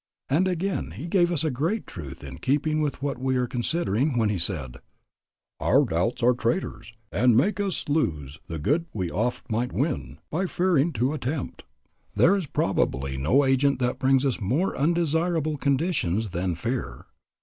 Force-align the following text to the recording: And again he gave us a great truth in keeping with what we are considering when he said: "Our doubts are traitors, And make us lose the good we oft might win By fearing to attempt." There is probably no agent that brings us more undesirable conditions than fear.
And 0.29 0.47
again 0.47 0.93
he 0.95 1.05
gave 1.07 1.31
us 1.31 1.43
a 1.43 1.51
great 1.51 1.85
truth 1.85 2.23
in 2.23 2.39
keeping 2.39 2.81
with 2.81 3.03
what 3.03 3.19
we 3.19 3.35
are 3.35 3.45
considering 3.45 4.17
when 4.17 4.29
he 4.29 4.39
said: 4.39 4.77
"Our 5.59 5.85
doubts 5.85 6.23
are 6.23 6.33
traitors, 6.33 6.93
And 7.11 7.37
make 7.37 7.59
us 7.59 7.87
lose 7.87 8.39
the 8.47 8.57
good 8.57 8.87
we 8.95 9.11
oft 9.11 9.47
might 9.51 9.71
win 9.71 10.17
By 10.31 10.47
fearing 10.47 10.91
to 10.93 11.13
attempt." 11.13 11.65
There 12.15 12.35
is 12.35 12.47
probably 12.47 13.15
no 13.15 13.45
agent 13.45 13.77
that 13.77 13.99
brings 13.99 14.25
us 14.25 14.41
more 14.41 14.75
undesirable 14.75 15.59
conditions 15.59 16.29
than 16.31 16.55
fear. 16.55 17.05